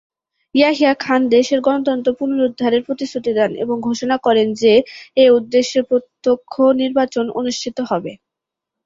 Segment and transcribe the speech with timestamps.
[0.55, 4.73] ইয়াহিয়া খান দেশে গণতন্ত্র পুনরুদ্ধারের প্রতিশ্রুতি দেন এবং ঘোষণা করেন যে
[5.17, 8.11] এ উদ্দেশ্যে প্রত্যক্ষ নির্বাচন অনুষ্ঠিত হবে।